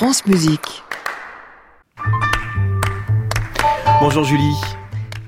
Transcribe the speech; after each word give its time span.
France 0.00 0.24
Musique. 0.24 0.82
Bonjour 4.00 4.24
Julie. 4.24 4.56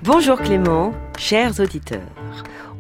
Bonjour 0.03 0.39
Clément, 0.39 0.95
chers 1.19 1.61
auditeurs. 1.61 2.01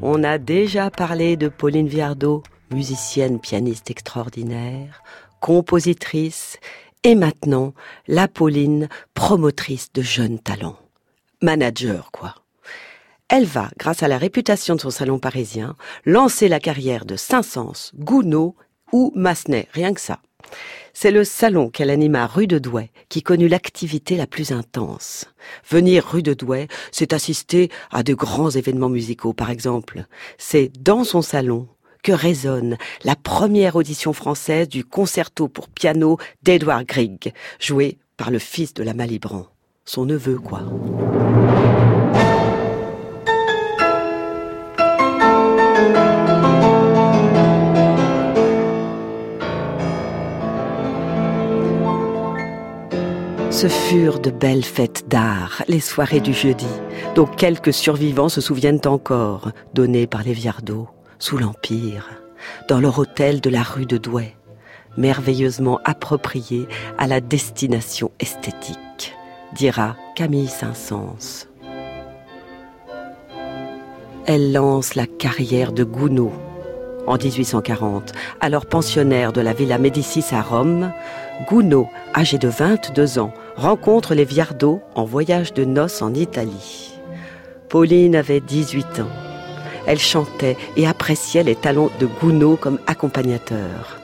On 0.00 0.24
a 0.24 0.38
déjà 0.38 0.88
parlé 0.90 1.36
de 1.36 1.48
Pauline 1.48 1.88
Viardot, 1.88 2.44
musicienne 2.70 3.38
pianiste 3.38 3.90
extraordinaire, 3.90 5.02
compositrice, 5.40 6.56
et 7.04 7.14
maintenant 7.14 7.74
la 8.08 8.26
Pauline, 8.26 8.88
promotrice 9.12 9.92
de 9.92 10.00
jeunes 10.00 10.38
talents. 10.38 10.78
Manager, 11.42 12.10
quoi. 12.10 12.36
Elle 13.28 13.44
va, 13.44 13.68
grâce 13.76 14.02
à 14.02 14.08
la 14.08 14.16
réputation 14.16 14.76
de 14.76 14.80
son 14.80 14.90
salon 14.90 15.18
parisien, 15.18 15.76
lancer 16.06 16.48
la 16.48 16.58
carrière 16.58 17.04
de 17.04 17.16
Saint-Saëns, 17.16 17.92
Gounod 17.98 18.54
ou 18.92 19.12
Massenet, 19.14 19.68
rien 19.74 19.92
que 19.92 20.00
ça. 20.00 20.20
C'est 20.94 21.10
le 21.10 21.24
salon 21.24 21.70
qu'elle 21.70 21.90
anima 21.90 22.26
rue 22.26 22.46
de 22.46 22.58
Douai 22.58 22.90
qui 23.08 23.22
connut 23.22 23.48
l'activité 23.48 24.16
la 24.16 24.26
plus 24.26 24.52
intense. 24.52 25.26
Venir 25.68 26.04
rue 26.06 26.22
de 26.22 26.34
Douai, 26.34 26.68
c'est 26.90 27.12
assister 27.12 27.70
à 27.90 28.02
de 28.02 28.14
grands 28.14 28.50
événements 28.50 28.88
musicaux, 28.88 29.32
par 29.32 29.50
exemple. 29.50 30.04
C'est 30.38 30.70
dans 30.80 31.04
son 31.04 31.22
salon 31.22 31.68
que 32.02 32.12
résonne 32.12 32.76
la 33.04 33.16
première 33.16 33.76
audition 33.76 34.12
française 34.12 34.68
du 34.68 34.84
concerto 34.84 35.48
pour 35.48 35.68
piano 35.68 36.18
d'Edouard 36.42 36.84
Grieg, 36.84 37.32
joué 37.60 37.98
par 38.16 38.30
le 38.30 38.38
fils 38.38 38.74
de 38.74 38.82
la 38.82 38.94
Malibran. 38.94 39.46
Son 39.84 40.04
neveu, 40.04 40.38
quoi. 40.38 40.62
Ce 53.62 53.68
furent 53.68 54.18
de 54.18 54.32
belles 54.32 54.64
fêtes 54.64 55.04
d'art, 55.06 55.62
les 55.68 55.78
soirées 55.78 56.18
du 56.18 56.32
jeudi, 56.32 56.66
dont 57.14 57.26
quelques 57.26 57.72
survivants 57.72 58.28
se 58.28 58.40
souviennent 58.40 58.80
encore, 58.86 59.52
données 59.72 60.08
par 60.08 60.24
les 60.24 60.32
Viardot, 60.32 60.88
sous 61.20 61.38
l'Empire, 61.38 62.08
dans 62.68 62.80
leur 62.80 62.98
hôtel 62.98 63.40
de 63.40 63.50
la 63.50 63.62
rue 63.62 63.86
de 63.86 63.98
Douai, 63.98 64.34
merveilleusement 64.96 65.78
approprié 65.84 66.66
à 66.98 67.06
la 67.06 67.20
destination 67.20 68.10
esthétique, 68.18 69.14
dira 69.54 69.94
Camille 70.16 70.48
Saint-Saëns. 70.48 71.46
Elle 74.26 74.52
lance 74.52 74.96
la 74.96 75.06
carrière 75.06 75.70
de 75.70 75.84
Gounod, 75.84 76.32
en 77.06 77.16
1840, 77.16 78.12
alors 78.40 78.66
pensionnaire 78.66 79.32
de 79.32 79.40
la 79.40 79.52
Villa 79.52 79.78
Médicis 79.78 80.24
à 80.32 80.42
Rome, 80.42 80.92
Gounod, 81.48 81.86
âgé 82.14 82.38
de 82.38 82.48
22 82.48 83.18
ans, 83.18 83.32
rencontre 83.56 84.14
les 84.14 84.24
Viardot 84.24 84.80
en 84.94 85.04
voyage 85.04 85.52
de 85.52 85.64
noces 85.64 86.02
en 86.02 86.14
Italie. 86.14 86.92
Pauline 87.68 88.16
avait 88.16 88.40
18 88.40 89.00
ans. 89.00 89.10
Elle 89.86 89.98
chantait 89.98 90.56
et 90.76 90.86
appréciait 90.86 91.42
les 91.42 91.56
talents 91.56 91.90
de 91.98 92.06
Gounod 92.06 92.58
comme 92.58 92.78
accompagnateur. 92.86 93.98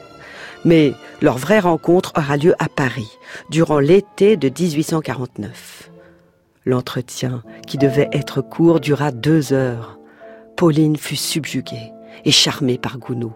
Mais 0.64 0.92
leur 1.22 1.38
vraie 1.38 1.60
rencontre 1.60 2.12
aura 2.16 2.36
lieu 2.36 2.54
à 2.58 2.68
Paris, 2.68 3.18
durant 3.50 3.78
l'été 3.78 4.36
de 4.36 4.48
1849. 4.48 5.90
L'entretien, 6.64 7.42
qui 7.66 7.78
devait 7.78 8.08
être 8.12 8.42
court, 8.42 8.80
dura 8.80 9.12
deux 9.12 9.52
heures. 9.52 9.98
Pauline 10.56 10.96
fut 10.96 11.16
subjuguée 11.16 11.92
et 12.24 12.30
charmée 12.30 12.78
par 12.78 12.98
Gounod. 12.98 13.32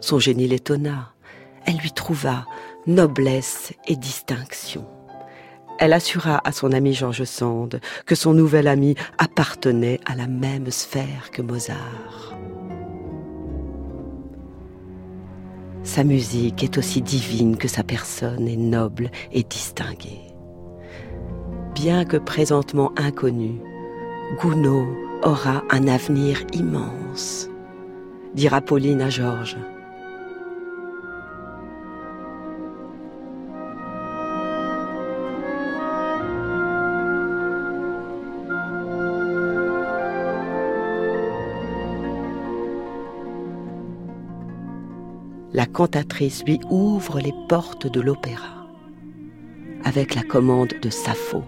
Son 0.00 0.18
génie 0.18 0.48
l'étonna. 0.48 1.12
Elle 1.66 1.76
lui 1.76 1.90
trouva 1.90 2.46
noblesse 2.86 3.72
et 3.86 3.96
distinction. 3.96 4.86
Elle 5.78 5.92
assura 5.92 6.40
à 6.44 6.52
son 6.52 6.72
ami 6.72 6.94
George 6.94 7.24
Sand 7.24 7.80
que 8.06 8.14
son 8.14 8.32
nouvel 8.32 8.68
ami 8.68 8.94
appartenait 9.18 10.00
à 10.06 10.14
la 10.14 10.26
même 10.26 10.70
sphère 10.70 11.30
que 11.32 11.42
Mozart. 11.42 12.34
Sa 15.82 16.02
musique 16.02 16.64
est 16.64 16.78
aussi 16.78 17.02
divine 17.02 17.56
que 17.56 17.68
sa 17.68 17.82
personne 17.82 18.48
est 18.48 18.56
noble 18.56 19.10
et 19.32 19.42
distinguée. 19.42 20.22
Bien 21.74 22.04
que 22.04 22.16
présentement 22.16 22.92
inconnu, 22.96 23.60
Gounod 24.40 24.88
aura 25.22 25.62
un 25.70 25.86
avenir 25.88 26.42
immense 26.52 27.50
dira 28.36 28.60
Pauline 28.60 29.00
à 29.00 29.08
Georges. 29.08 29.56
La 45.54 45.64
cantatrice 45.64 46.44
lui 46.44 46.60
ouvre 46.68 47.18
les 47.20 47.32
portes 47.48 47.86
de 47.86 48.02
l'opéra 48.02 48.68
avec 49.84 50.14
la 50.14 50.22
commande 50.22 50.74
de 50.82 50.90
Sappho. 50.90 51.42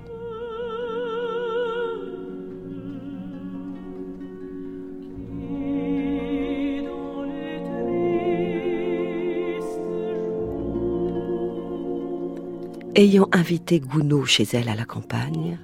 Ayant 12.99 13.29
invité 13.31 13.79
Gounod 13.79 14.27
chez 14.27 14.43
elle 14.55 14.69
à 14.69 14.75
la 14.75 14.85
campagne, 14.85 15.57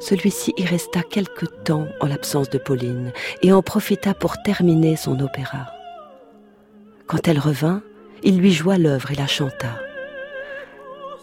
celui-ci 0.00 0.54
y 0.56 0.64
resta 0.64 1.02
quelque 1.02 1.44
temps 1.44 1.86
en 2.00 2.06
l'absence 2.06 2.48
de 2.48 2.56
Pauline 2.56 3.12
et 3.42 3.52
en 3.52 3.60
profita 3.60 4.14
pour 4.14 4.40
terminer 4.42 4.96
son 4.96 5.20
opéra. 5.20 5.66
Quand 7.06 7.28
elle 7.28 7.38
revint, 7.38 7.82
il 8.22 8.38
lui 8.38 8.50
joua 8.50 8.78
l'œuvre 8.78 9.10
et 9.10 9.14
la 9.14 9.26
chanta. 9.26 9.78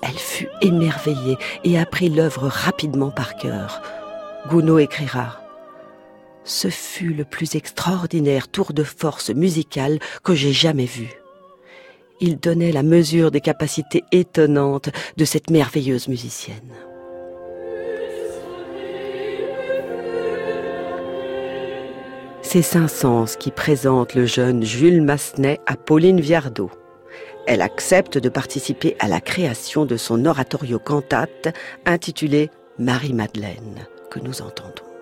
Elle 0.04 0.20
fut 0.20 0.50
émerveillée 0.62 1.38
et 1.64 1.80
apprit 1.80 2.10
l'œuvre 2.10 2.48
rapidement 2.48 3.10
par 3.10 3.36
cœur. 3.36 3.82
Gounod 4.48 4.80
écrira 4.80 5.42
Ce 6.44 6.68
fut 6.68 7.16
le 7.16 7.26
plus 7.26 7.56
extraordinaire 7.56 8.48
tour 8.48 8.74
de 8.74 8.84
force 8.84 9.32
musicale 9.32 9.98
que 10.24 10.36
j'ai 10.36 10.54
jamais 10.54 10.86
vu 10.86 11.25
il 12.20 12.40
donnait 12.40 12.72
la 12.72 12.84
mesure 12.84 13.32
des 13.32 13.42
capacités 13.42 14.04
étonnantes 14.12 14.90
de 15.18 15.26
cette 15.26 15.50
merveilleuse 15.50 16.08
musicienne. 16.08 16.74
C'est 22.42 22.62
Saint-Saëns 22.62 23.38
qui 23.38 23.52
présente 23.52 24.16
le 24.16 24.26
jeune 24.26 24.64
Jules 24.64 25.02
Massenet 25.02 25.60
à 25.66 25.76
Pauline 25.76 26.22
Viardot. 26.22 26.72
Elle 27.48 27.62
accepte 27.62 28.18
de 28.18 28.30
participer 28.30 28.96
à 29.00 29.08
la 29.08 29.20
création 29.20 29.86
de 29.86 29.98
son 29.98 30.26
oratorio 30.26 30.80
cantate 30.80 31.54
intitulé 31.86 32.50
Marie-Madeleine, 32.80 33.88
que 34.10 34.20
nous 34.20 34.42
entendons. 34.42 34.95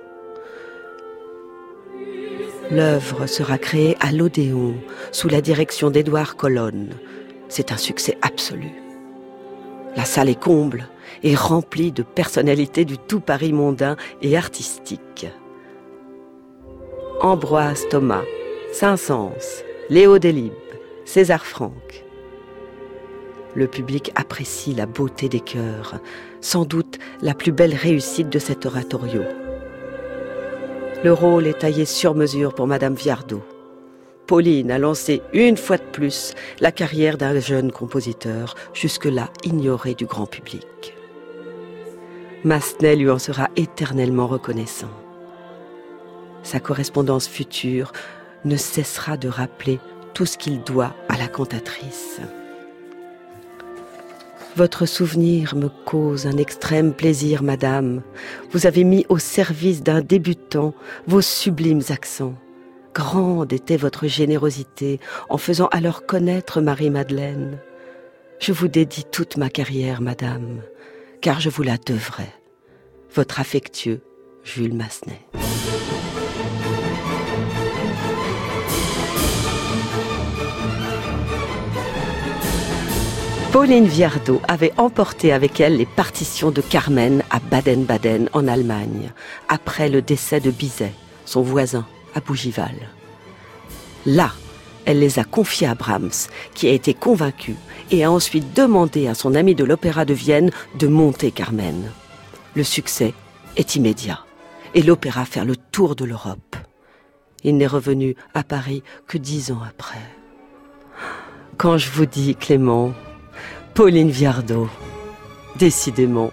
L'œuvre 2.71 3.27
sera 3.27 3.57
créée 3.57 3.97
à 3.99 4.11
l'Odéon 4.11 4.75
sous 5.11 5.27
la 5.27 5.41
direction 5.41 5.89
d'Édouard 5.89 6.35
Colonne. 6.35 6.91
C'est 7.49 7.71
un 7.71 7.77
succès 7.77 8.17
absolu. 8.21 8.71
La 9.95 10.05
salle 10.05 10.29
est 10.29 10.39
comble 10.39 10.87
et 11.21 11.35
remplie 11.35 11.91
de 11.91 12.03
personnalités 12.03 12.85
du 12.85 12.97
tout 12.97 13.19
Paris 13.19 13.53
mondain 13.53 13.95
et 14.21 14.37
artistique. 14.37 15.27
Ambroise 17.21 17.87
Thomas, 17.89 18.23
Saint-Saëns, 18.71 19.63
Léo 19.89 20.17
Delibes, 20.17 20.53
César 21.05 21.45
Franck. 21.45 22.05
Le 23.55 23.67
public 23.67 24.11
apprécie 24.15 24.73
la 24.73 24.87
beauté 24.87 25.29
des 25.29 25.41
chœurs, 25.41 25.99
sans 26.41 26.65
doute 26.65 26.97
la 27.21 27.35
plus 27.35 27.51
belle 27.51 27.75
réussite 27.75 28.29
de 28.29 28.39
cet 28.39 28.65
oratorio. 28.65 29.21
Le 31.03 31.11
rôle 31.11 31.47
est 31.47 31.59
taillé 31.59 31.83
sur 31.83 32.15
mesure 32.15 32.55
pour 32.55 32.65
Madame 32.65 32.93
Viardot. 32.93 33.43
Pauline 34.25 34.71
a 34.71 34.79
lancé 34.79 35.21
une 35.33 35.57
fois 35.57 35.75
de 35.75 35.83
plus 35.83 36.33
la 36.61 36.71
carrière 36.71 37.17
d'un 37.17 37.37
jeune 37.41 37.73
compositeur, 37.73 38.55
jusque-là 38.73 39.29
ignoré 39.43 39.95
du 39.95 40.05
grand 40.05 40.27
public. 40.27 40.95
Massenet 42.45 42.95
lui 42.95 43.09
en 43.09 43.19
sera 43.19 43.49
éternellement 43.57 44.27
reconnaissant. 44.27 44.91
Sa 46.41 46.61
correspondance 46.61 47.27
future 47.27 47.91
ne 48.45 48.55
cessera 48.55 49.17
de 49.17 49.27
rappeler 49.27 49.81
tout 50.13 50.25
ce 50.25 50.37
qu'il 50.37 50.63
doit 50.63 50.95
à 51.09 51.17
la 51.17 51.27
cantatrice. 51.27 52.21
Votre 54.55 54.85
souvenir 54.85 55.55
me 55.55 55.67
cause 55.67 56.27
un 56.27 56.37
extrême 56.37 56.93
plaisir, 56.93 57.41
madame. 57.41 58.03
Vous 58.51 58.67
avez 58.67 58.83
mis 58.83 59.03
au 59.09 59.17
service 59.17 59.81
d'un 59.81 60.01
débutant 60.01 60.75
vos 61.07 61.21
sublimes 61.21 61.81
accents. 61.89 62.35
Grande 62.93 63.51
était 63.51 63.77
votre 63.77 64.05
générosité 64.05 64.99
en 65.29 65.39
faisant 65.39 65.67
alors 65.71 66.05
connaître 66.05 66.61
Marie-Madeleine. 66.61 67.57
Je 68.39 68.51
vous 68.51 68.67
dédie 68.67 69.05
toute 69.11 69.37
ma 69.37 69.49
carrière, 69.49 70.01
madame, 70.01 70.61
car 71.19 71.39
je 71.39 71.49
vous 71.49 71.63
la 71.63 71.77
devrai. 71.77 72.29
Votre 73.15 73.39
affectueux 73.39 74.01
Jules 74.43 74.75
Massenet. 74.75 75.21
Pauline 83.53 83.85
Viardot 83.85 84.41
avait 84.47 84.73
emporté 84.77 85.31
avec 85.31 85.61
elle 85.61 85.77
les 85.77 85.85
partitions 85.85 86.49
de 86.49 86.59
Carmen 86.59 87.21
à 87.29 87.39
Baden-Baden 87.39 88.27
en 88.33 88.47
Allemagne, 88.47 89.11
après 89.47 89.89
le 89.89 90.01
décès 90.01 90.39
de 90.39 90.49
Bizet, 90.49 90.91
son 91.25 91.43
voisin, 91.43 91.85
à 92.15 92.19
Bougival. 92.19 92.73
Là, 94.07 94.31
elle 94.85 94.97
les 94.97 95.19
a 95.19 95.23
confiées 95.23 95.67
à 95.67 95.75
Brahms, 95.75 96.29
qui 96.55 96.67
a 96.67 96.71
été 96.71 96.95
convaincu 96.95 97.55
et 97.91 98.03
a 98.03 98.11
ensuite 98.11 98.55
demandé 98.55 99.07
à 99.07 99.13
son 99.13 99.35
ami 99.35 99.53
de 99.53 99.63
l'Opéra 99.63 100.03
de 100.03 100.15
Vienne 100.15 100.49
de 100.79 100.87
monter 100.87 101.29
Carmen. 101.29 101.91
Le 102.55 102.63
succès 102.63 103.13
est 103.55 103.75
immédiat 103.75 104.21
et 104.73 104.81
l'opéra 104.81 105.25
fait 105.25 105.45
le 105.45 105.55
tour 105.55 105.95
de 105.95 106.05
l'Europe. 106.05 106.55
Il 107.43 107.57
n'est 107.57 107.67
revenu 107.67 108.15
à 108.33 108.43
Paris 108.43 108.81
que 109.05 109.19
dix 109.19 109.51
ans 109.51 109.61
après. 109.63 110.01
Quand 111.57 111.77
je 111.77 111.91
vous 111.91 112.07
dis, 112.07 112.33
Clément, 112.33 112.93
Pauline 113.73 114.09
Viardot. 114.09 114.69
Décidément, 115.55 116.31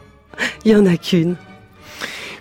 il 0.64 0.74
n'y 0.74 0.80
en 0.80 0.86
a 0.86 0.96
qu'une. 0.96 1.36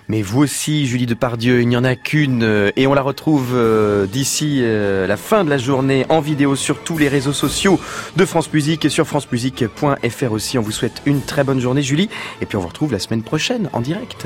Mais 0.10 0.24
vous 0.24 0.42
aussi, 0.42 0.88
Julie 0.88 1.06
Depardieu, 1.06 1.62
il 1.62 1.68
n'y 1.68 1.78
en 1.78 1.84
a 1.84 1.96
qu'une 1.96 2.72
et 2.76 2.88
on 2.88 2.96
la 2.96 3.04
retrouve 3.04 3.52
euh, 3.54 4.08
d'ici 4.08 4.62
euh, 4.62 5.06
la 5.06 5.18
fin 5.18 5.44
de 5.44 5.52
la 5.52 5.60
journée 5.60 6.06
en 6.10 6.20
vidéo 6.20 6.56
sur 6.56 6.80
tous 6.80 6.98
les 6.98 7.08
réseaux 7.08 7.34
sociaux 7.34 7.80
de 8.16 8.26
France 8.26 8.52
Musique 8.52 8.86
et 8.86 8.90
sur 8.90 9.06
francemusique.fr 9.06 10.32
aussi. 10.32 10.58
On 10.58 10.64
vous 10.64 10.72
souhaite 10.72 11.04
une 11.06 11.22
très 11.22 11.44
bonne 11.44 11.60
journée, 11.60 11.84
Julie, 11.84 12.10
et 12.42 12.48
puis 12.48 12.58
on 12.58 12.62
vous 12.62 12.70
retrouve 12.70 12.92
la 12.92 13.00
semaine 13.00 13.22
prochaine 13.22 13.70
en 13.72 13.82
direct. 13.82 14.26